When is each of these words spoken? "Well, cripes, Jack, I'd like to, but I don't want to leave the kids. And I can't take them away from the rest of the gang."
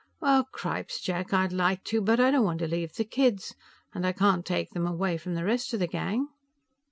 "Well, 0.19 0.45
cripes, 0.51 0.99
Jack, 0.99 1.31
I'd 1.31 1.53
like 1.53 1.83
to, 1.83 2.01
but 2.01 2.19
I 2.19 2.31
don't 2.31 2.43
want 2.43 2.57
to 2.61 2.67
leave 2.67 2.95
the 2.95 3.03
kids. 3.03 3.53
And 3.93 4.03
I 4.03 4.13
can't 4.13 4.43
take 4.43 4.71
them 4.71 4.87
away 4.87 5.19
from 5.19 5.35
the 5.35 5.45
rest 5.45 5.75
of 5.75 5.79
the 5.79 5.85
gang." 5.85 6.29